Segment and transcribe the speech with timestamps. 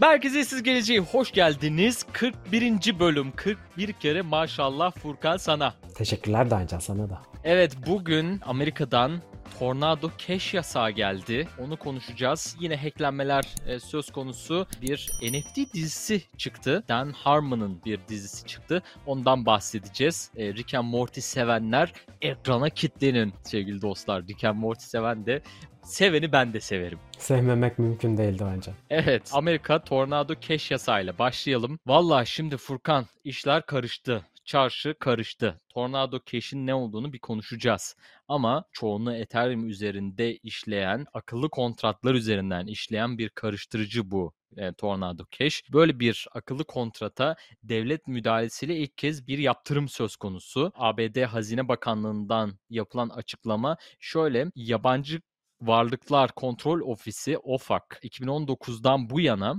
[0.00, 2.06] Herkese siz geleceği hoş geldiniz.
[2.12, 2.98] 41.
[2.98, 3.32] bölüm.
[3.36, 5.74] 41 kere maşallah Furkan sana.
[5.94, 7.22] Teşekkürler Dancan sana da.
[7.44, 9.12] Evet bugün Amerika'dan
[9.58, 11.48] Tornado Cash yasağı geldi.
[11.58, 12.56] Onu konuşacağız.
[12.60, 14.66] Yine hacklenmeler e, söz konusu.
[14.82, 16.84] Bir NFT dizisi çıktı.
[16.88, 18.82] Dan Harmon'ın bir dizisi çıktı.
[19.06, 20.30] Ondan bahsedeceğiz.
[20.36, 21.92] E, Rick and Morty sevenler
[22.22, 24.26] ekrana kitlenin sevgili dostlar.
[24.28, 25.42] Rick and Morty seven de
[25.82, 26.98] seveni ben de severim.
[27.18, 28.70] Sevmemek mümkün değildi bence.
[28.90, 31.78] Evet Amerika Tornado Cash yasağıyla başlayalım.
[31.86, 34.22] Valla şimdi Furkan işler karıştı.
[34.44, 35.60] Çarşı karıştı.
[35.68, 37.96] Tornado Cash'in ne olduğunu bir konuşacağız.
[38.28, 45.62] Ama çoğunu Ethereum üzerinde işleyen, akıllı kontratlar üzerinden işleyen bir karıştırıcı bu e, Tornado Cash.
[45.72, 50.72] Böyle bir akıllı kontrata devlet müdahalesiyle ilk kez bir yaptırım söz konusu.
[50.74, 55.20] ABD Hazine Bakanlığı'ndan yapılan açıklama şöyle yabancı
[55.60, 59.56] Varlıklar Kontrol Ofisi OFAC 2019'dan bu yana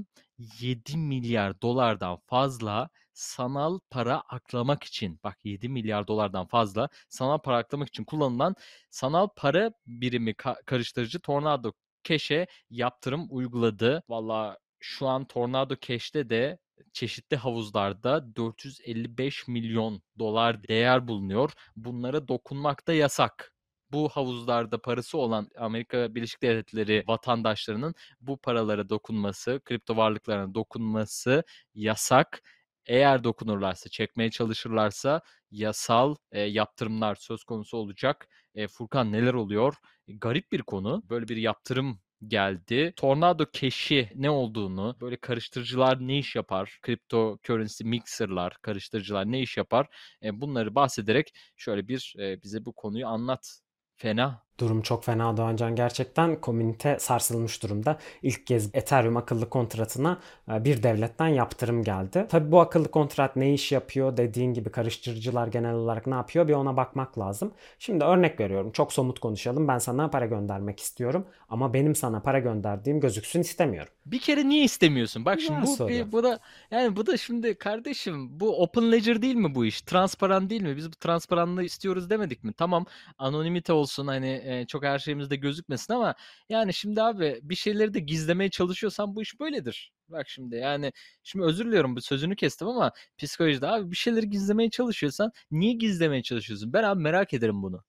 [0.59, 7.57] 7 milyar dolardan fazla sanal para aklamak için bak 7 milyar dolardan fazla sanal para
[7.57, 8.55] aklamak için kullanılan
[8.89, 11.71] sanal para birimi ka- karıştırıcı Tornado
[12.03, 14.03] Cash'e yaptırım uyguladı.
[14.09, 16.57] Valla şu an Tornado Cash'te de
[16.93, 21.51] çeşitli havuzlarda 455 milyon dolar değer bulunuyor.
[21.75, 23.55] Bunlara dokunmak da yasak
[23.91, 32.41] bu havuzlarda parası olan Amerika Birleşik Devletleri vatandaşlarının bu paralara dokunması, kripto varlıklarına dokunması yasak.
[32.85, 38.27] Eğer dokunurlarsa, çekmeye çalışırlarsa yasal e, yaptırımlar söz konusu olacak.
[38.55, 39.75] E, Furkan neler oluyor?
[40.07, 41.03] E, garip bir konu.
[41.09, 42.93] Böyle bir yaptırım geldi.
[42.95, 49.57] Tornado Cash'i ne olduğunu, böyle karıştırıcılar ne iş yapar, kripto currency mixer'lar, karıştırıcılar ne iş
[49.57, 49.87] yapar
[50.23, 53.59] e, bunları bahsederek şöyle bir e, bize bu konuyu anlat
[53.95, 54.44] Fena.
[54.59, 55.75] Durum çok fena Doğancan.
[55.75, 57.97] Gerçekten komünite sarsılmış durumda.
[58.21, 60.19] İlk kez Ethereum akıllı kontratına
[60.51, 62.25] e, bir devletten yaptırım geldi.
[62.29, 66.53] Tabi bu akıllı kontrat ne iş yapıyor dediğin gibi karıştırıcılar genel olarak ne yapıyor bir
[66.53, 67.53] ona bakmak lazım.
[67.79, 68.71] Şimdi örnek veriyorum.
[68.71, 69.67] Çok somut konuşalım.
[69.67, 73.93] Ben sana para göndermek istiyorum ama benim sana para gönderdiğim gözüksün istemiyorum.
[74.05, 75.25] Bir kere niye istemiyorsun?
[75.25, 76.39] Bak şimdi bu bir, bu da
[76.71, 79.81] yani bu da şimdi kardeşim bu open ledger değil mi bu iş?
[79.81, 80.77] Transparan değil mi?
[80.77, 82.53] Biz bu transparanlığı istiyoruz demedik mi?
[82.53, 82.85] Tamam
[83.17, 84.27] anonimite olsun hani
[84.67, 86.15] çok her şeyimizde gözükmesin ama
[86.49, 89.91] yani şimdi abi bir şeyleri de gizlemeye çalışıyorsan bu iş böyledir.
[90.09, 90.91] Bak şimdi yani
[91.23, 96.23] şimdi özür diliyorum bu sözünü kestim ama psikolojide abi bir şeyleri gizlemeye çalışıyorsan niye gizlemeye
[96.23, 96.73] çalışıyorsun?
[96.73, 97.83] Ben abi merak ederim bunu.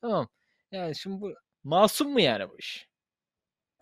[0.00, 0.28] Tamam.
[0.72, 2.88] Yani şimdi bu masum mu yani bu iş?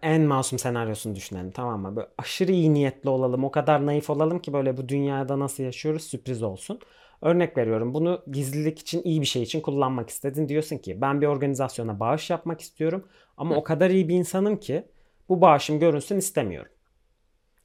[0.07, 1.97] En masum senaryosunu düşünelim tamam mı?
[1.97, 3.45] Böyle aşırı iyi niyetli olalım.
[3.45, 6.81] O kadar naif olalım ki böyle bu dünyada nasıl yaşıyoruz sürpriz olsun.
[7.23, 10.49] Örnek veriyorum bunu gizlilik için iyi bir şey için kullanmak istedin.
[10.49, 13.59] Diyorsun ki ben bir organizasyona bağış yapmak istiyorum ama Hı.
[13.59, 14.89] o kadar iyi bir insanım ki
[15.29, 16.73] bu bağışım görünsün istemiyorum.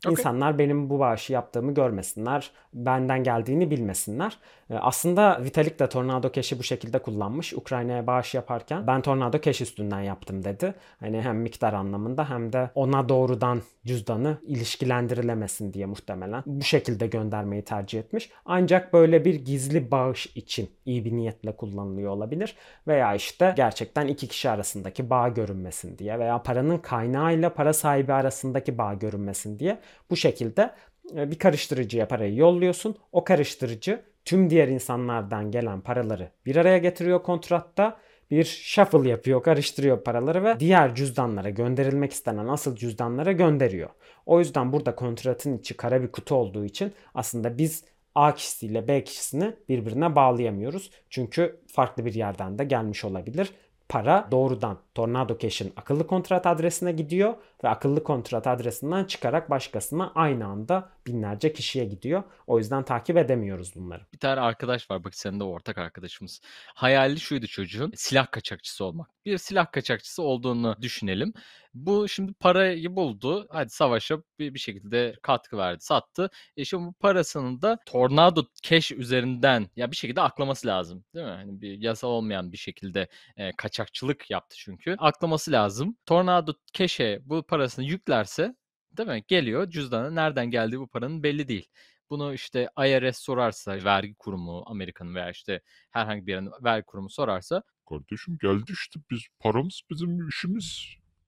[0.05, 0.11] Okay.
[0.11, 4.37] İnsanlar benim bu bağışı yaptığımı görmesinler, benden geldiğini bilmesinler.
[4.69, 7.53] Ee, aslında Vitalik de Tornado Cash'i bu şekilde kullanmış.
[7.53, 10.73] Ukrayna'ya bağış yaparken ben Tornado Cash üstünden yaptım dedi.
[10.99, 17.61] Hani hem miktar anlamında hem de ona doğrudan cüzdanı ilişkilendirilemesin diye muhtemelen bu şekilde göndermeyi
[17.61, 18.29] tercih etmiş.
[18.45, 22.55] Ancak böyle bir gizli bağış için iyi bir niyetle kullanılıyor olabilir.
[22.87, 28.77] Veya işte gerçekten iki kişi arasındaki bağ görünmesin diye veya paranın kaynağıyla para sahibi arasındaki
[28.77, 29.79] bağ görünmesin diye
[30.09, 30.73] bu şekilde
[31.15, 32.95] e, bir karıştırıcıya parayı yolluyorsun.
[33.11, 37.97] O karıştırıcı tüm diğer insanlardan gelen paraları bir araya getiriyor kontratta
[38.31, 43.89] bir shuffle yapıyor, karıştırıyor paraları ve diğer cüzdanlara gönderilmek istenen asıl cüzdanlara gönderiyor.
[44.25, 47.83] O yüzden burada kontratın içi kara bir kutu olduğu için aslında biz
[48.15, 50.91] A kişisiyle B kişisini birbirine bağlayamıyoruz.
[51.09, 53.53] Çünkü farklı bir yerden de gelmiş olabilir
[53.91, 60.45] para doğrudan Tornado Cash'in akıllı kontrat adresine gidiyor ve akıllı kontrat adresinden çıkarak başkasına aynı
[60.45, 62.23] anda binlerce kişiye gidiyor.
[62.47, 64.05] O yüzden takip edemiyoruz bunları.
[64.13, 66.41] Bir tane arkadaş var bak senin de ortak arkadaşımız.
[66.75, 69.09] Hayali şuydu çocuğun silah kaçakçısı olmak.
[69.25, 71.33] Bir silah kaçakçısı olduğunu düşünelim.
[71.73, 73.47] Bu şimdi parayı buldu.
[73.49, 76.29] Hadi savaşa bir, şekilde katkı verdi, sattı.
[76.57, 81.03] E şimdi bu parasını da Tornado Cash üzerinden ya bir şekilde aklaması lazım.
[81.15, 81.31] Değil mi?
[81.31, 83.07] Hani bir yasal olmayan bir şekilde
[83.37, 84.95] e, kaçakçılık yaptı çünkü.
[84.99, 85.97] Aklaması lazım.
[86.05, 88.55] Tornado Cash'e bu parasını yüklerse
[88.97, 89.23] değil mi?
[89.27, 91.67] Geliyor cüzdanı nereden geldiği bu paranın belli değil.
[92.09, 95.61] Bunu işte IRS sorarsa vergi kurumu Amerika'nın veya işte
[95.91, 100.85] herhangi bir yerin vergi kurumu sorarsa Kardeşim geldi işte biz paramız bizim işimiz.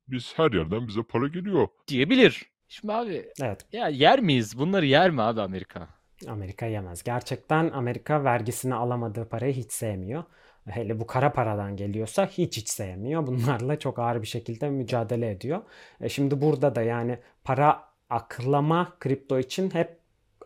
[0.07, 1.68] Biz her yerden bize para geliyor.
[1.88, 2.45] diyebilir.
[2.68, 3.65] Şimdi abi Evet.
[3.71, 4.57] ya yer miyiz?
[4.60, 5.89] Bunları yer mi abi Amerika?
[6.27, 7.04] Amerika yemez.
[7.04, 10.24] Gerçekten Amerika vergisini alamadığı parayı hiç sevmiyor.
[10.69, 13.27] Hele bu kara paradan geliyorsa hiç hiç sevmiyor.
[13.27, 15.62] Bunlarla çok ağır bir şekilde mücadele ediyor.
[16.01, 20.04] E şimdi burada da yani para aklama kripto için hep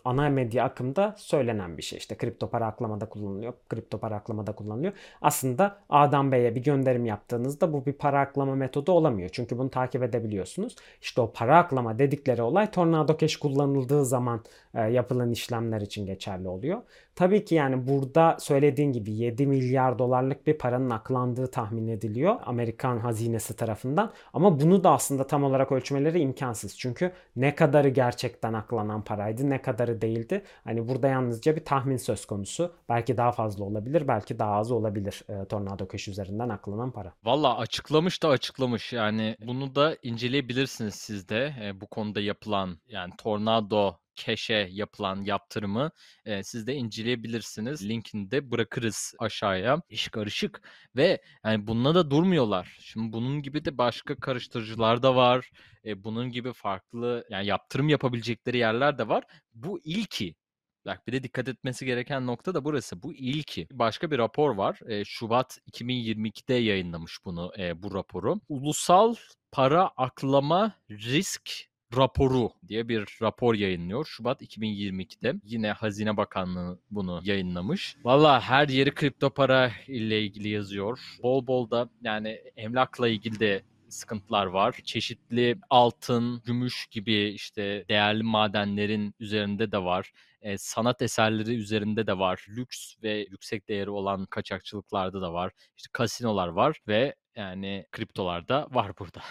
[0.08, 1.98] ana medya akımda söylenen bir şey.
[1.98, 3.54] İşte kripto para aklamada kullanılıyor.
[3.70, 4.94] Kripto para aklamada kullanılıyor.
[5.22, 9.30] Aslında A'dan B'ye bir gönderim yaptığınızda bu bir para aklama metodu olamıyor.
[9.34, 10.76] Çünkü bunu takip edebiliyorsunuz.
[11.02, 14.44] İşte o para aklama dedikleri olay Tornado Cash kullanıldığı zaman
[14.74, 16.82] e, yapılan işlemler için geçerli oluyor.
[17.18, 22.98] Tabii ki yani burada söylediğin gibi 7 milyar dolarlık bir paranın aklandığı tahmin ediliyor Amerikan
[22.98, 24.14] hazinesi tarafından.
[24.34, 26.78] Ama bunu da aslında tam olarak ölçmeleri imkansız.
[26.80, 30.44] Çünkü ne kadarı gerçekten aklanan paraydı, ne kadarı değildi.
[30.64, 32.74] Hani burada yalnızca bir tahmin söz konusu.
[32.90, 37.14] Belki daha fazla olabilir, belki daha az olabilir e, Tornado Cash üzerinden aklanan para.
[37.24, 38.94] Valla açıklamış da açıklamış.
[38.94, 41.56] Yani bunu da inceleyebilirsiniz siz de.
[41.64, 45.92] E, bu konuda yapılan yani Tornado Cash'e yapılan yaptırımı
[46.26, 47.90] e, siz de inceleyebilirsiniz.
[47.90, 49.82] Linkini de bırakırız aşağıya.
[49.90, 50.62] İş karışık
[50.96, 52.78] ve yani bununla da durmuyorlar.
[52.82, 55.52] Şimdi bunun gibi de başka karıştırıcılar da var.
[55.86, 59.24] E, bunun gibi farklı yani yaptırım yapabilecekleri yerler de var.
[59.54, 60.36] Bu ilki.
[60.86, 63.04] Bak bir de dikkat etmesi gereken nokta da burası.
[63.04, 63.68] Bu ilki.
[63.72, 64.80] Başka bir rapor var.
[64.88, 68.40] E, Şubat 2022'de yayınlamış bunu e, bu raporu.
[68.50, 69.16] Ulusal
[69.52, 75.34] para aklama risk raporu diye bir rapor yayınlıyor Şubat 2022'de.
[75.44, 77.96] Yine Hazine Bakanlığı bunu yayınlamış.
[78.04, 81.00] Valla her yeri kripto para ile ilgili yazıyor.
[81.24, 84.80] Bol bol da yani emlakla ilgili de sıkıntılar var.
[84.84, 90.12] Çeşitli altın, gümüş gibi işte değerli madenlerin üzerinde de var.
[90.42, 92.46] E, sanat eserleri üzerinde de var.
[92.50, 95.52] Lüks ve yüksek değeri olan kaçakçılıklarda da var.
[95.78, 99.22] İşte kasinolar var ve yani kriptolarda var burada.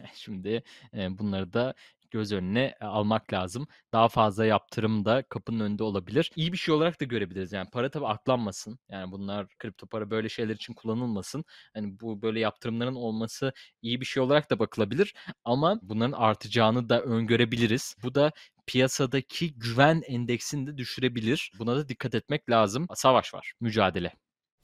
[0.14, 0.62] Şimdi
[0.94, 1.74] e, bunları da
[2.10, 3.66] göz önüne almak lazım.
[3.92, 6.30] Daha fazla yaptırım da kapının önünde olabilir.
[6.36, 7.52] İyi bir şey olarak da görebiliriz.
[7.52, 8.78] Yani para tabii aklanmasın.
[8.88, 11.44] Yani bunlar kripto para böyle şeyler için kullanılmasın.
[11.74, 13.52] Hani bu böyle yaptırımların olması
[13.82, 15.14] iyi bir şey olarak da bakılabilir.
[15.44, 17.96] Ama bunların artacağını da öngörebiliriz.
[18.02, 18.32] Bu da
[18.66, 21.52] piyasadaki güven endeksini de düşürebilir.
[21.58, 22.86] Buna da dikkat etmek lazım.
[22.94, 24.12] Savaş var, mücadele.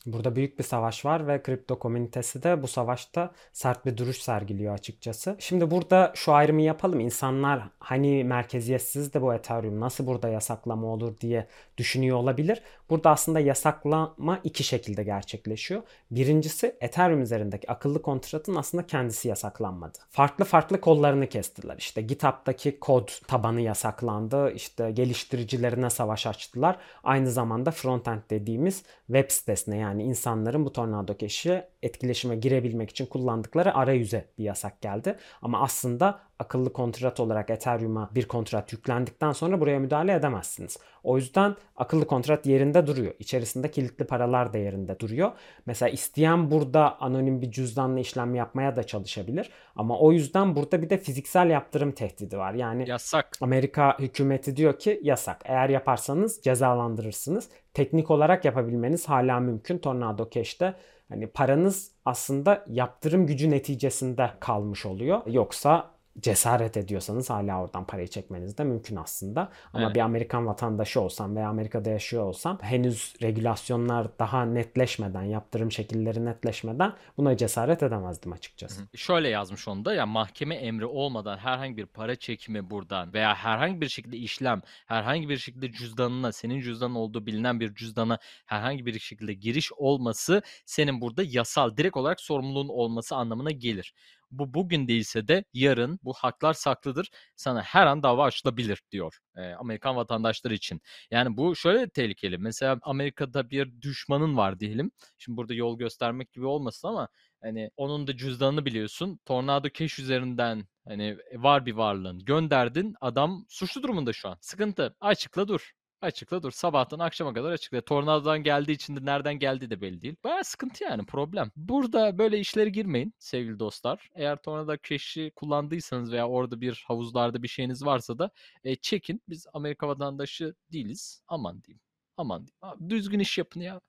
[0.06, 4.74] Burada büyük bir savaş var ve kripto komünitesi de bu savaşta sert bir duruş sergiliyor
[4.74, 5.36] açıkçası.
[5.38, 7.00] Şimdi burada şu ayrımı yapalım.
[7.00, 11.46] İnsanlar hani merkeziyetsiz de bu Ethereum nasıl burada yasaklama olur diye
[11.78, 12.62] düşünüyor olabilir.
[12.90, 15.82] Burada aslında yasaklama iki şekilde gerçekleşiyor.
[16.10, 19.98] Birincisi Ethereum üzerindeki akıllı kontratın aslında kendisi yasaklanmadı.
[20.10, 21.76] Farklı farklı kollarını kestiler.
[21.78, 24.50] İşte GitHub'daki kod tabanı yasaklandı.
[24.50, 26.78] İşte geliştiricilerine savaş açtılar.
[27.04, 33.74] Aynı zamanda frontend dediğimiz web sitesine yani insanların bu Tornado Cash'e etkileşime girebilmek için kullandıkları
[33.74, 35.16] arayüze bir yasak geldi.
[35.42, 40.78] Ama aslında akıllı kontrat olarak Ethereum'a bir kontrat yüklendikten sonra buraya müdahale edemezsiniz.
[41.02, 43.14] O yüzden akıllı kontrat yerinde duruyor.
[43.18, 45.32] İçerisinde kilitli paralar da yerinde duruyor.
[45.66, 49.50] Mesela isteyen burada anonim bir cüzdanla işlem yapmaya da çalışabilir.
[49.76, 52.54] Ama o yüzden burada bir de fiziksel yaptırım tehdidi var.
[52.54, 53.38] Yani yasak.
[53.40, 55.42] Amerika hükümeti diyor ki yasak.
[55.44, 57.48] Eğer yaparsanız cezalandırırsınız.
[57.74, 59.78] Teknik olarak yapabilmeniz hala mümkün.
[59.78, 60.74] Tornado Cash'te
[61.08, 65.20] hani paranız aslında yaptırım gücü neticesinde kalmış oluyor.
[65.26, 69.48] Yoksa cesaret ediyorsanız hala oradan parayı çekmeniz de mümkün aslında.
[69.72, 69.94] Ama evet.
[69.94, 76.92] bir Amerikan vatandaşı olsam veya Amerika'da yaşıyor olsam henüz regülasyonlar daha netleşmeden, yaptırım şekilleri netleşmeden
[77.16, 78.80] buna cesaret edemezdim açıkçası.
[78.80, 83.80] Hı Şöyle yazmış onda ya mahkeme emri olmadan herhangi bir para çekimi buradan veya herhangi
[83.80, 88.99] bir şekilde işlem, herhangi bir şekilde cüzdanına, senin cüzdanın olduğu bilinen bir cüzdana herhangi bir
[88.99, 93.94] şekilde giriş olması senin burada yasal direkt olarak sorumluluğun olması anlamına gelir.
[94.30, 97.11] Bu bugün değilse de yarın bu haklar saklıdır.
[97.37, 100.80] Sana her an dava açılabilir diyor e, Amerikan vatandaşları için.
[101.11, 102.38] Yani bu şöyle tehlikeli.
[102.38, 104.90] Mesela Amerika'da bir düşmanın var diyelim.
[105.18, 107.09] Şimdi burada yol göstermek gibi olmasın ama
[107.42, 109.21] hani onun da cüzdanını biliyorsun.
[109.25, 112.95] Tornado Cash üzerinden hani var bir varlığın gönderdin.
[113.00, 114.37] Adam suçlu durumunda şu an.
[114.40, 114.97] Sıkıntı.
[115.00, 115.73] Açıkla dur.
[116.06, 116.50] Açıkla dur.
[116.50, 117.80] Sabahtan akşama kadar açıkla.
[117.80, 120.16] Tornadodan geldiği için de nereden geldiği de belli değil.
[120.25, 121.50] Baya sıkıntı yani problem.
[121.56, 124.08] Burada böyle işlere girmeyin sevgili dostlar.
[124.14, 128.30] Eğer Tornado Cash'i kullandıysanız veya orada bir havuzlarda bir şeyiniz varsa da
[128.64, 129.22] e, çekin.
[129.28, 131.22] Biz Amerika vatandaşı değiliz.
[131.28, 131.80] Aman diyeyim.
[132.16, 132.56] Aman diyeyim.
[132.62, 133.80] Abi, düzgün iş yapın ya.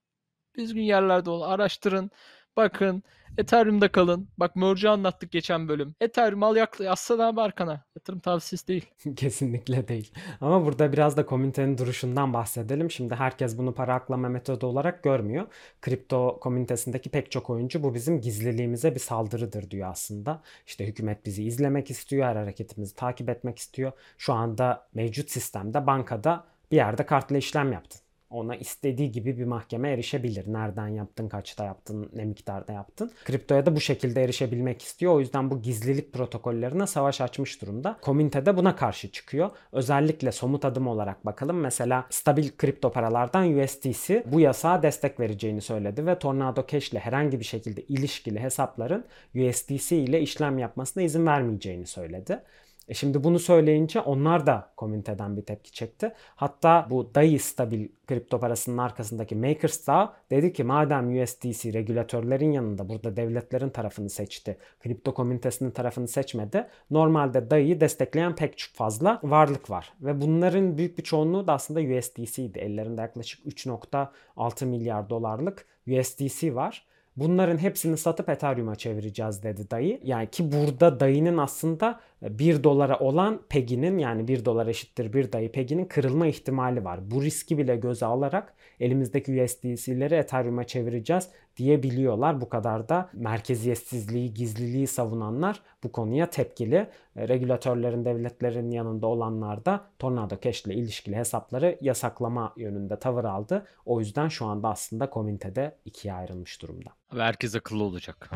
[0.57, 1.41] Düzgün yerlerde ol.
[1.41, 2.11] Araştırın.
[2.57, 3.03] Bakın
[3.37, 4.29] Ethereum'da kalın.
[4.37, 5.95] Bak Merge'ü anlattık geçen bölüm.
[6.01, 7.83] Ethereum al yazsana abi arkana.
[7.95, 8.85] Yatırım tavsiyesi değil.
[9.15, 10.11] Kesinlikle değil.
[10.41, 12.91] Ama burada biraz da komünitenin duruşundan bahsedelim.
[12.91, 15.47] Şimdi herkes bunu para aklama metodu olarak görmüyor.
[15.81, 20.41] Kripto komünitesindeki pek çok oyuncu bu bizim gizliliğimize bir saldırıdır diyor aslında.
[20.67, 23.91] İşte hükümet bizi izlemek istiyor, her hareketimizi takip etmek istiyor.
[24.17, 29.91] Şu anda mevcut sistemde bankada bir yerde kartla işlem yaptın Ona istediği gibi bir mahkeme
[29.91, 30.53] erişebilir.
[30.53, 33.11] Nereden yaptın, kaçta yaptın, ne miktarda yaptın.
[33.25, 35.13] Kriptoya da bu şekilde erişebilmek istiyor.
[35.13, 37.97] O yüzden bu gizlilik protokollerine savaş açmış durumda.
[38.01, 39.49] Komünite de buna karşı çıkıyor.
[39.71, 41.59] Özellikle somut adım olarak bakalım.
[41.59, 47.39] Mesela stabil kripto paralardan USDC bu yasağa destek vereceğini söyledi ve Tornado Cash ile herhangi
[47.39, 49.05] bir şekilde ilişkili hesapların
[49.35, 52.39] USDC ile işlem yapmasına izin vermeyeceğini söyledi.
[52.87, 56.13] E şimdi bunu söyleyince onlar da komüniteden bir tepki çekti.
[56.35, 63.17] Hatta bu DAI stabil kripto parasının arkasındaki MakersDAO dedi ki madem USDC regülatörlerin yanında burada
[63.17, 64.57] devletlerin tarafını seçti.
[64.79, 66.67] Kripto komünitesinin tarafını seçmedi.
[66.91, 69.93] Normalde DAI'yi destekleyen pek çok fazla varlık var.
[70.01, 72.59] Ve bunların büyük bir çoğunluğu da aslında USDC'ydi.
[72.59, 76.85] Ellerinde yaklaşık 3.6 milyar dolarlık USDC var.
[77.17, 79.99] Bunların hepsini satıp Ethereum'a çevireceğiz dedi dayı.
[80.03, 85.51] Yani ki burada dayının aslında 1 dolara olan Peggy'nin yani 1 dolar eşittir 1 dayı
[85.51, 87.11] Peggy'nin kırılma ihtimali var.
[87.11, 92.41] Bu riski bile göze alarak elimizdeki USDC'leri Ethereum'a çevireceğiz diyebiliyorlar.
[92.41, 96.89] Bu kadar da merkeziyetsizliği, gizliliği savunanlar bu konuya tepkili.
[97.15, 103.65] E, regülatörlerin, devletlerin yanında olanlar da Tornado Cash ile ilişkili hesapları yasaklama yönünde tavır aldı.
[103.85, 106.89] O yüzden şu anda aslında komünitede ikiye ayrılmış durumda.
[107.09, 108.29] Herkes akıllı olacak.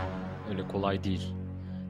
[0.49, 1.33] Öyle kolay değil.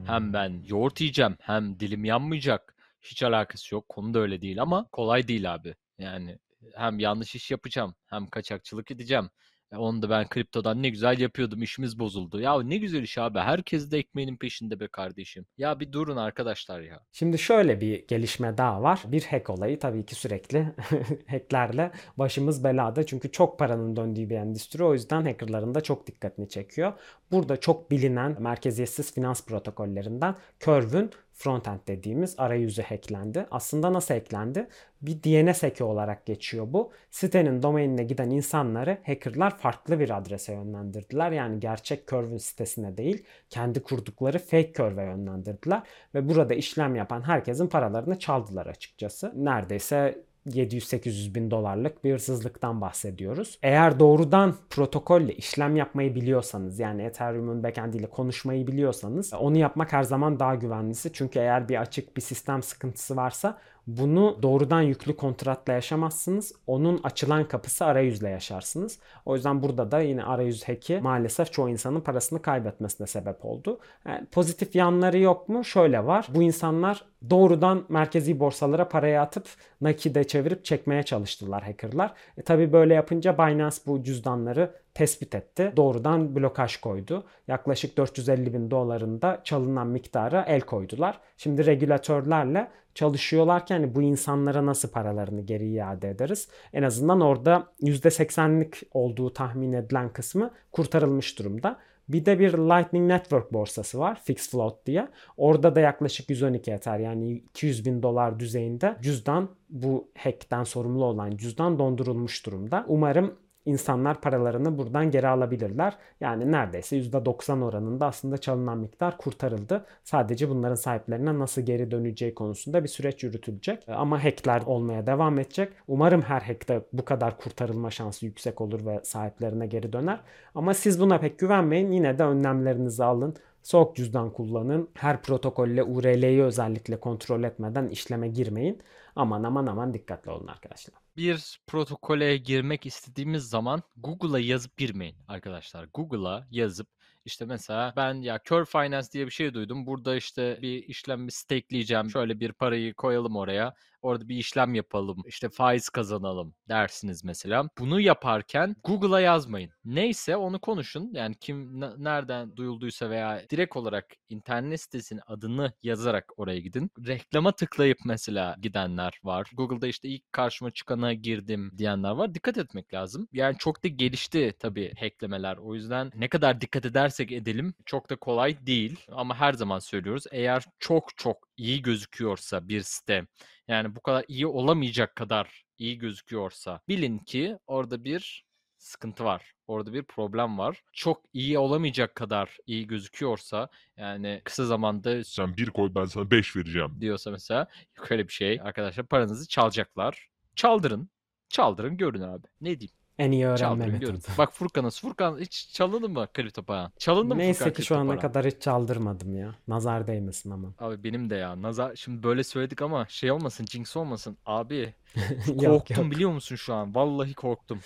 [0.06, 2.74] Hem ben yoğurt yiyeceğim hem dilim yanmayacak.
[3.00, 3.88] Hiç alakası yok.
[3.88, 5.74] Konu da öyle değil ama kolay değil abi.
[5.98, 6.38] Yani
[6.74, 9.30] hem yanlış iş yapacağım hem kaçakçılık edeceğim.
[9.76, 12.40] Onu da ben kriptodan ne güzel yapıyordum işimiz bozuldu.
[12.40, 15.46] Ya ne güzel iş abi herkes de ekmeğinin peşinde be kardeşim.
[15.58, 17.00] Ya bir durun arkadaşlar ya.
[17.12, 19.02] Şimdi şöyle bir gelişme daha var.
[19.06, 20.66] Bir hack olayı tabii ki sürekli
[21.26, 23.06] hacklerle başımız belada.
[23.06, 26.92] Çünkü çok paranın döndüğü bir endüstri o yüzden hackerların da çok dikkatini çekiyor.
[27.30, 33.46] Burada çok bilinen merkeziyetsiz finans protokollerinden Curve'ün frontend dediğimiz arayüzü hacklendi.
[33.50, 34.68] Aslında nasıl hacklendi?
[35.02, 36.92] Bir DNS hack'i olarak geçiyor bu.
[37.10, 41.32] Sitenin domainine giden insanları hackerlar farklı bir adrese yönlendirdiler.
[41.32, 45.82] Yani gerçek Curve'ün sitesine değil, kendi kurdukları fake Curve'e yönlendirdiler.
[46.14, 49.32] Ve burada işlem yapan herkesin paralarını çaldılar açıkçası.
[49.34, 53.58] Neredeyse 700-800 bin dolarlık bir hırsızlıktan bahsediyoruz.
[53.62, 60.02] Eğer doğrudan protokolle işlem yapmayı biliyorsanız yani Ethereum'un backend ile konuşmayı biliyorsanız onu yapmak her
[60.02, 61.12] zaman daha güvenlisi.
[61.12, 66.52] Çünkü eğer bir açık bir sistem sıkıntısı varsa bunu doğrudan yüklü kontratla yaşamazsınız.
[66.66, 68.98] Onun açılan kapısı arayüzle yaşarsınız.
[69.26, 73.78] O yüzden burada da yine arayüz hack'i maalesef çoğu insanın parasını kaybetmesine sebep oldu.
[74.08, 75.64] Yani pozitif yanları yok mu?
[75.64, 76.28] Şöyle var.
[76.34, 79.46] Bu insanlar doğrudan merkezi borsalara parayı atıp
[79.80, 82.14] nakide çevirip çekmeye çalıştılar hackerlar.
[82.38, 85.72] E tabi böyle yapınca Binance bu cüzdanları tespit etti.
[85.76, 87.24] Doğrudan blokaj koydu.
[87.48, 91.20] Yaklaşık 450 bin dolarında çalınan miktara el koydular.
[91.36, 96.48] Şimdi regülatörlerle çalışıyorlarken hani bu insanlara nasıl paralarını geri iade ederiz?
[96.72, 101.78] En azından orada %80'lik olduğu tahmin edilen kısmı kurtarılmış durumda.
[102.08, 104.20] Bir de bir Lightning Network borsası var.
[104.24, 105.08] Fix Float diye.
[105.36, 111.36] Orada da yaklaşık 112 Ether yani 200 bin dolar düzeyinde cüzdan bu hackten sorumlu olan
[111.36, 112.84] cüzdan dondurulmuş durumda.
[112.88, 113.34] Umarım
[113.64, 115.96] insanlar paralarını buradan geri alabilirler.
[116.20, 119.86] Yani neredeyse %90 oranında aslında çalınan miktar kurtarıldı.
[120.04, 123.88] Sadece bunların sahiplerine nasıl geri döneceği konusunda bir süreç yürütülecek.
[123.88, 125.72] Ama hackler olmaya devam edecek.
[125.88, 130.20] Umarım her hackte bu kadar kurtarılma şansı yüksek olur ve sahiplerine geri döner.
[130.54, 131.92] Ama siz buna pek güvenmeyin.
[131.92, 133.36] Yine de önlemlerinizi alın.
[133.62, 134.88] Soğuk cüzdan kullanın.
[134.94, 138.82] Her protokolle URL'yi özellikle kontrol etmeden işleme girmeyin.
[139.16, 141.01] Aman aman aman dikkatli olun arkadaşlar.
[141.16, 145.88] Bir protokole girmek istediğimiz zaman Google'a yazıp girmeyin arkadaşlar.
[145.94, 146.88] Google'a yazıp
[147.24, 149.86] işte mesela ben ya Curve Finance diye bir şey duydum.
[149.86, 152.10] Burada işte bir işlem bir stakeleyeceğim.
[152.10, 153.74] Şöyle bir parayı koyalım oraya.
[154.02, 155.22] Orada bir işlem yapalım.
[155.26, 157.68] İşte faiz kazanalım dersiniz mesela.
[157.78, 159.70] Bunu yaparken Google'a yazmayın.
[159.84, 161.10] Neyse onu konuşun.
[161.12, 166.90] Yani kim nereden duyulduysa veya direkt olarak internet sitesinin adını yazarak oraya gidin.
[167.06, 169.50] Reklama tıklayıp mesela gidenler var.
[169.54, 172.34] Google'da işte ilk karşıma çıkana girdim diyenler var.
[172.34, 173.28] Dikkat etmek lazım.
[173.32, 175.56] Yani çok da gelişti tabii hacklemeler.
[175.56, 179.00] O yüzden ne kadar dikkat edersek edelim çok da kolay değil.
[179.12, 180.24] Ama her zaman söylüyoruz.
[180.30, 183.26] Eğer çok çok iyi gözüküyorsa bir site
[183.68, 188.44] yani bu kadar iyi olamayacak kadar iyi gözüküyorsa bilin ki orada bir
[188.78, 189.52] sıkıntı var.
[189.66, 190.82] Orada bir problem var.
[190.92, 196.56] Çok iyi olamayacak kadar iyi gözüküyorsa yani kısa zamanda sen bir koy ben sana beş
[196.56, 197.66] vereceğim diyorsa mesela
[197.98, 198.60] yok öyle bir şey.
[198.62, 200.28] Arkadaşlar paranızı çalacaklar.
[200.56, 201.10] Çaldırın.
[201.48, 202.46] Çaldırın görün abi.
[202.60, 203.01] Ne diyeyim?
[203.22, 204.16] En iyi öğrenme Çaldırabiliyorum.
[204.16, 204.38] metodu.
[204.38, 204.90] Bak Furkan'a.
[204.90, 206.90] Furkan hiç çalındı mı kripto para?
[206.98, 208.20] Çalındı mı Neyse Furkan ki şu ana para?
[208.20, 209.54] kadar hiç çaldırmadım ya.
[209.68, 210.68] Nazar değmesin ama.
[210.78, 211.62] Abi benim de ya.
[211.62, 214.36] Nazar şimdi böyle söyledik ama şey olmasın, jinx olmasın.
[214.46, 214.94] Abi
[215.46, 216.10] yok korktum yok.
[216.14, 216.94] biliyor musun şu an?
[216.94, 217.80] Vallahi korktum.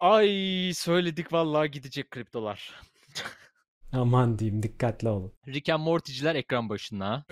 [0.00, 0.28] Ay
[0.74, 2.80] söyledik vallahi gidecek kriptolar.
[3.92, 5.32] Aman diyeyim dikkatli olun.
[5.46, 7.24] Rick and Morty'ciler ekran başına.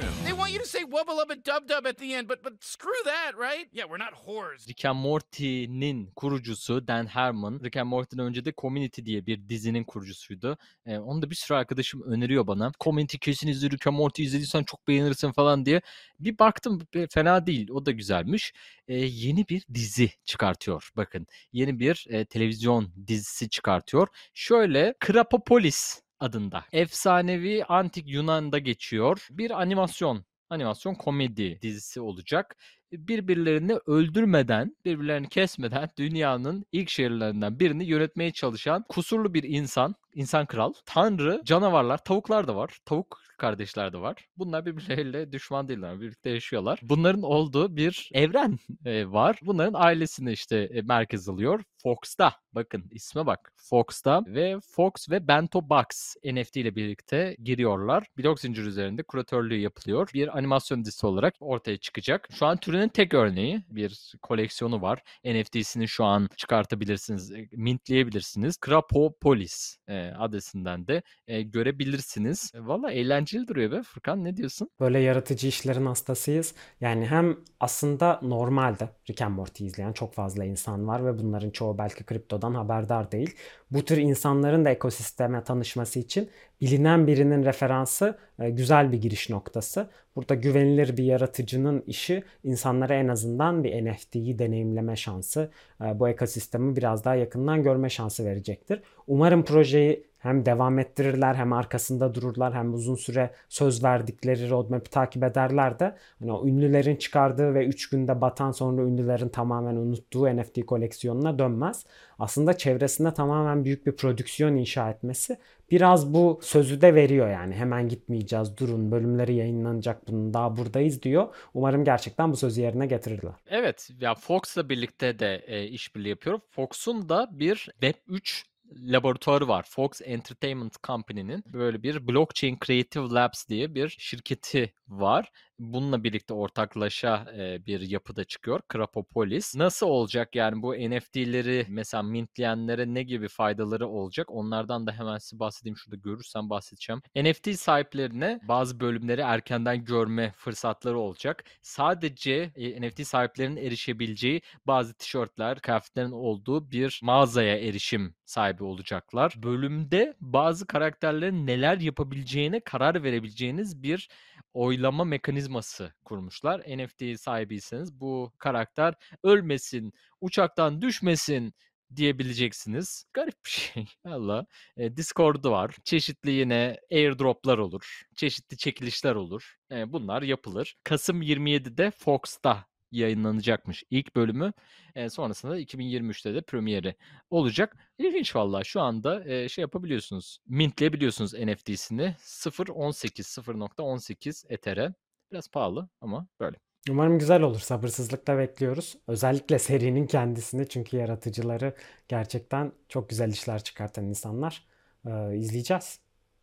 [0.46, 3.32] Want you to say wubba lubba dub dub at the end, but but screw that,
[3.36, 3.68] right?
[3.72, 4.68] Yeah, we're not whores.
[4.68, 7.60] Rick and Morty'nin kurucusu Dan Harmon.
[7.64, 10.58] Rick and Morty'den önce de Community diye bir dizinin kurucusuydu.
[10.86, 12.72] Ee, onu da bir sürü arkadaşım öneriyor bana.
[12.80, 15.80] Community kesin izle Rick and Morty izlediysen çok beğenirsin falan diye.
[16.20, 17.70] Bir baktım fena değil.
[17.70, 18.52] O da güzelmiş.
[18.88, 20.90] Ee, yeni bir dizi çıkartıyor.
[20.96, 24.08] Bakın yeni bir e, televizyon dizisi çıkartıyor.
[24.34, 26.64] Şöyle Krapopolis adında.
[26.72, 29.26] Efsanevi antik Yunan'da geçiyor.
[29.30, 32.56] Bir animasyon animasyon komedi dizisi olacak.
[32.98, 40.72] Birbirlerini öldürmeden, birbirlerini kesmeden dünyanın ilk şehirlerinden birini yönetmeye çalışan kusurlu bir insan, insan kral,
[40.86, 42.78] tanrı, canavarlar, tavuklar da var.
[42.84, 44.28] Tavuk kardeşler de var.
[44.36, 46.00] Bunlar birbirleriyle düşman değiller.
[46.00, 46.80] Birlikte yaşıyorlar.
[46.82, 49.38] Bunların olduğu bir evren e, var.
[49.42, 51.60] Bunların ailesini işte e, merkez alıyor.
[51.82, 52.32] Fox'ta.
[52.52, 53.52] Bakın isme bak.
[53.56, 58.06] Fox'ta ve Fox ve Bento Box NFT ile birlikte giriyorlar.
[58.18, 60.08] Blok zincir üzerinde kuratörlüğü yapılıyor.
[60.14, 62.28] Bir animasyon dizisi olarak ortaya çıkacak.
[62.38, 63.62] Şu an türünün tek örneği.
[63.70, 65.02] Bir koleksiyonu var.
[65.24, 67.30] NFT'sini şu an çıkartabilirsiniz.
[67.32, 68.56] e, Mintleyebilirsiniz.
[68.56, 72.52] Krapopolis e, adresinden de e, görebilirsiniz.
[72.54, 74.68] E, Valla eğlenceli duruyor be Furkan ne diyorsun?
[74.80, 76.54] Böyle yaratıcı işlerin hastasıyız.
[76.80, 81.78] Yani hem aslında normalde Rick and Morty izleyen çok fazla insan var ve bunların çoğu
[81.78, 83.36] belki kriptodan haberdar değil.
[83.70, 89.90] Bu tür insanların da ekosisteme tanışması için bilinen birinin referansı e, güzel bir giriş noktası.
[90.16, 92.22] Burada güvenilir bir yaratıcının işi
[92.66, 95.50] insanlara en azından bir NFT'yi deneyimleme şansı,
[95.84, 98.82] e, bu ekosistemi biraz daha yakından görme şansı verecektir.
[99.06, 105.22] Umarım projeyi hem devam ettirirler hem arkasında dururlar hem uzun süre söz verdikleri roadmap'i takip
[105.22, 110.66] ederler de hani o ünlülerin çıkardığı ve 3 günde batan sonra ünlülerin tamamen unuttuğu NFT
[110.66, 111.86] koleksiyonuna dönmez.
[112.18, 115.38] Aslında çevresinde tamamen büyük bir prodüksiyon inşa etmesi
[115.70, 121.34] biraz bu sözü de veriyor yani hemen gitmeyeceğiz durun bölümleri yayınlanacak bunun daha buradayız diyor.
[121.54, 123.32] Umarım gerçekten bu sözü yerine getirirler.
[123.46, 126.40] Evet ya Fox'la birlikte de e, işbirliği yapıyor.
[126.50, 128.42] Fox'un da bir Web3
[128.74, 129.66] laboratuvarı var.
[129.68, 135.30] Fox Entertainment Company'nin böyle bir Blockchain Creative Labs diye bir şirketi var.
[135.58, 138.60] Bununla birlikte ortaklaşa e, bir yapıda çıkıyor.
[138.68, 139.56] Krapopolis.
[139.56, 144.30] Nasıl olacak yani bu NFT'leri mesela mintleyenlere ne gibi faydaları olacak?
[144.30, 145.76] Onlardan da hemen size bahsedeyim.
[145.76, 147.02] Şurada görürsem bahsedeceğim.
[147.16, 151.44] NFT sahiplerine bazı bölümleri erkenden görme fırsatları olacak.
[151.62, 159.34] Sadece e, NFT sahiplerinin erişebileceği bazı tişörtler, kıyafetlerin olduğu bir mağazaya erişim sahibi olacaklar.
[159.36, 164.08] Bölümde bazı karakterlerin neler yapabileceğine karar verebileceğiniz bir
[164.56, 166.60] oylama mekanizması kurmuşlar.
[166.60, 171.54] NFT sahibiyseniz bu karakter ölmesin, uçaktan düşmesin
[171.96, 173.04] diyebileceksiniz.
[173.12, 173.86] Garip bir şey.
[174.04, 174.46] Valla.
[174.76, 175.76] E, Discord'u var.
[175.84, 178.02] Çeşitli yine airdroplar olur.
[178.16, 179.54] Çeşitli çekilişler olur.
[179.70, 180.76] E, bunlar yapılır.
[180.84, 184.52] Kasım 27'de Fox'ta yayınlanacakmış ilk bölümü.
[184.94, 186.94] E, sonrasında 2023'te de premieri
[187.30, 187.76] olacak.
[187.98, 190.38] İlginç valla şu anda e, şey yapabiliyorsunuz.
[190.48, 194.94] Mintleyebiliyorsunuz NFT'sini 0.18 0.18 Ether'e.
[195.32, 196.56] Biraz pahalı ama böyle.
[196.90, 197.60] Umarım güzel olur.
[197.60, 198.96] Sabırsızlıkla bekliyoruz.
[199.06, 201.74] Özellikle serinin kendisini çünkü yaratıcıları
[202.08, 204.66] gerçekten çok güzel işler çıkartan insanlar.
[205.06, 206.00] Ee, izleyeceğiz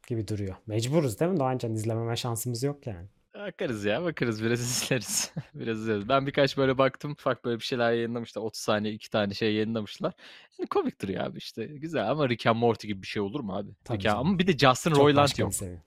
[0.08, 0.56] gibi duruyor.
[0.68, 1.74] Mecburuz değil mi Doğancan?
[1.74, 3.08] izlememe şansımız yok yani.
[3.38, 5.32] Bakarız ya bakarız biraz izleriz.
[5.54, 6.10] biraz izleriz.
[6.10, 8.42] Ben birkaç böyle baktım ufak böyle bir şeyler yayınlamışlar.
[8.42, 10.14] 30 saniye iki tane şey yayınlamışlar.
[10.60, 13.56] Yani komik duruyor abi işte güzel ama Rick and Morty gibi bir şey olur mu
[13.58, 13.70] abi?
[13.84, 14.18] Tabii Rick and-.
[14.20, 15.54] Ama bir de Justin Çok Roiland yok.
[15.54, 15.82] seviye.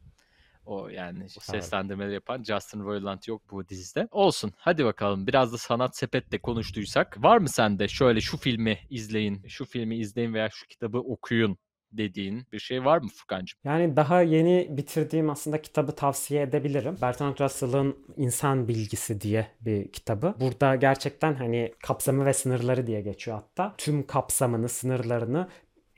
[0.67, 4.09] O yani seslendirmeleri yapan Justin Roiland yok bu dizide.
[4.11, 7.23] Olsun hadi bakalım biraz da sanat sepetle konuştuysak.
[7.25, 11.59] Var mı sende şöyle şu filmi izleyin, şu filmi izleyin veya şu kitabı okuyun
[11.99, 13.61] dediğin bir şey var mı Furkan'cığım?
[13.65, 16.97] Yani daha yeni bitirdiğim aslında kitabı tavsiye edebilirim.
[17.03, 20.35] Bertrand Russell'ın İnsan Bilgisi diye bir kitabı.
[20.41, 23.75] Burada gerçekten hani kapsamı ve sınırları diye geçiyor hatta.
[23.79, 25.49] Tüm kapsamını, sınırlarını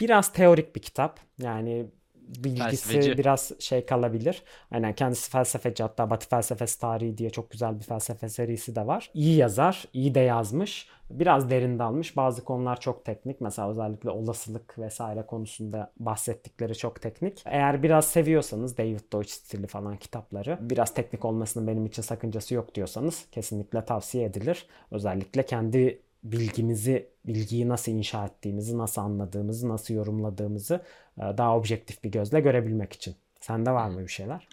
[0.01, 1.21] biraz teorik bir kitap.
[1.39, 1.87] Yani
[2.29, 3.19] bilgisi Felsefeci.
[3.19, 4.43] biraz şey kalabilir.
[4.71, 9.11] Aynen kendisi felsefeci hatta Batı felsefesi tarihi diye çok güzel bir felsefe serisi de var.
[9.15, 10.89] İyi yazar, iyi de yazmış.
[11.11, 12.17] Biraz derin dalmış.
[12.17, 13.41] Bazı konular çok teknik.
[13.41, 17.43] Mesela özellikle olasılık vesaire konusunda bahsettikleri çok teknik.
[17.47, 22.75] Eğer biraz seviyorsanız David Deutsch stili falan kitapları biraz teknik olmasının benim için sakıncası yok
[22.75, 24.67] diyorsanız kesinlikle tavsiye edilir.
[24.91, 30.85] Özellikle kendi bilgimizi, bilgiyi nasıl inşa ettiğimizi, nasıl anladığımızı, nasıl yorumladığımızı
[31.19, 33.17] e, daha objektif bir gözle görebilmek için.
[33.41, 34.49] Sende var mı bir şeyler?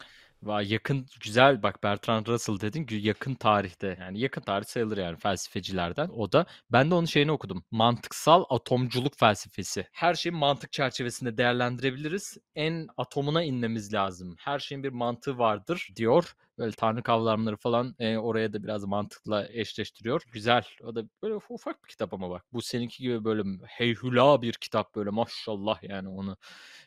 [0.45, 6.09] Vay yakın güzel bak Bertrand Russell dedin yakın tarihte yani yakın tarih sayılır yani felsefecilerden.
[6.09, 7.63] O da ben de onun şeyini okudum.
[7.71, 9.87] Mantıksal atomculuk felsefesi.
[9.91, 12.37] Her şeyi mantık çerçevesinde değerlendirebiliriz.
[12.55, 14.35] En atomuna inmemiz lazım.
[14.39, 16.35] Her şeyin bir mantığı vardır diyor.
[16.57, 20.21] Böyle tanrı kavramları falan e, oraya da biraz mantıkla eşleştiriyor.
[20.31, 20.63] Güzel.
[20.83, 22.43] O da böyle ufak bir kitap ama bak.
[22.53, 26.37] Bu seninki gibi böyle heyhula bir kitap böyle maşallah yani onu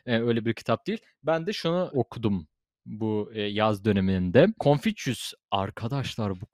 [0.05, 0.99] e, öyle bir kitap değil.
[1.23, 2.47] Ben de şunu okudum
[2.89, 4.47] bu e, yaz döneminde.
[4.59, 6.47] Confucius arkadaşlar bu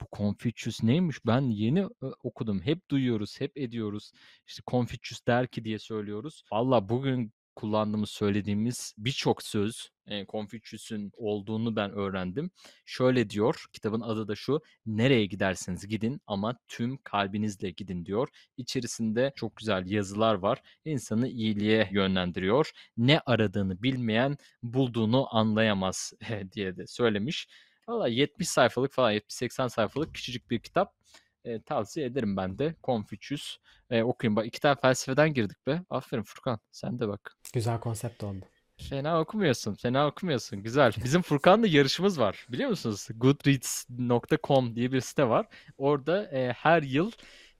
[0.00, 1.26] bu Confucius neymiş?
[1.26, 2.60] Ben yeni e, okudum.
[2.60, 4.12] Hep duyuyoruz, hep ediyoruz.
[4.46, 6.42] İşte Confucius der ki diye söylüyoruz.
[6.52, 12.50] Valla bugün kullandığımız, söylediğimiz birçok söz e, Confucius'un olduğunu ben öğrendim.
[12.84, 18.28] Şöyle diyor, kitabın adı da şu, nereye giderseniz gidin ama tüm kalbinizle gidin diyor.
[18.56, 20.62] İçerisinde çok güzel yazılar var.
[20.84, 22.70] İnsanı iyiliğe yönlendiriyor.
[22.96, 26.12] Ne aradığını bilmeyen bulduğunu anlayamaz
[26.52, 27.48] diye de söylemiş.
[27.88, 30.99] Valla 70 sayfalık falan 70-80 sayfalık küçücük bir kitap.
[31.44, 32.74] E, tavsiye ederim ben de.
[32.84, 33.56] Confucius.
[33.90, 34.36] E, okuyun.
[34.36, 35.82] Bak iki tane felsefeden girdik be.
[35.90, 36.60] Aferin Furkan.
[36.70, 37.36] Sen de bak.
[37.54, 38.44] Güzel konsept oldu.
[38.76, 39.74] Fena okumuyorsun.
[39.74, 40.62] Fena okumuyorsun.
[40.62, 40.92] Güzel.
[41.04, 42.46] Bizim Furkan'la yarışımız var.
[42.52, 43.08] Biliyor musunuz?
[43.16, 45.46] Goodreads.com diye bir site var.
[45.78, 47.10] Orada e, her yıl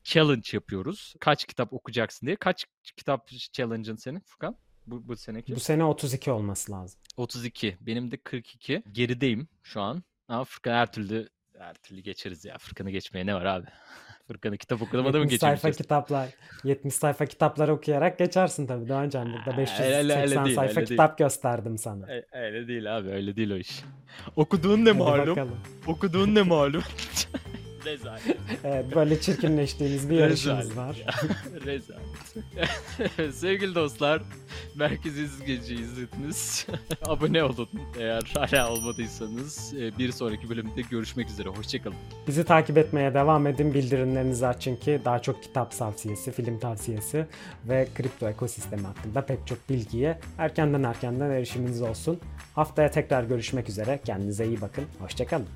[0.05, 1.15] challenge yapıyoruz.
[1.21, 2.37] Kaç kitap okuyacaksın diye.
[2.37, 2.67] Kaç
[2.97, 4.57] kitap challenge'ın senin Furkan?
[4.87, 5.57] Bu, bu seneki?
[5.57, 7.01] Bu sene 32 olması lazım.
[7.17, 7.77] 32.
[7.81, 8.83] Benim de 42.
[8.93, 10.03] Gerideyim şu an.
[10.29, 11.29] Ama Furkan her türlü
[11.61, 12.59] her türlü geçeriz ya.
[12.59, 13.67] Furkan'ı geçmeye ne var abi?
[14.29, 16.29] Furkan'ı kitap okumadan mı 70 sayfa kitaplar,
[16.65, 19.33] 70 sayfa kitapları okuyarak geçersin tabii Doğancan.
[19.33, 22.07] Burada Aa, öyle- öyle 580 değil, sayfa öyle kitap gösterdim sana.
[22.33, 23.83] Öyle değil abi öyle değil o iş.
[24.37, 25.27] Okuduğun ne Hadi malum?
[25.31, 25.57] bakalım.
[25.87, 26.83] Okuduğun ne malum?
[27.85, 28.23] Rezalet.
[28.65, 30.97] Evet, böyle çirkinleştiğimiz bir yarışımız var.
[31.67, 33.35] Rezalet.
[33.35, 34.23] Sevgili dostlar,
[34.75, 36.67] Merkez İzgeci izlediniz.
[37.05, 39.75] Abone olun eğer hala olmadıysanız.
[39.75, 41.49] E, Bir sonraki bölümde görüşmek üzere.
[41.49, 41.97] Hoşçakalın.
[42.29, 43.75] Bizi takip etmeye devam edin.
[43.75, 47.27] Bildirimlerinizi açın ki daha çok kitap tavsiyesi, film tavsiyesi
[47.69, 52.21] ve kripto ekosistemi hakkında pek çok bilgiye erkenden erkenden erişiminiz olsun.
[52.55, 54.01] Haftaya tekrar görüşmek üzere.
[54.05, 54.85] Kendinize iyi bakın.
[54.99, 55.47] Hoşçakalın.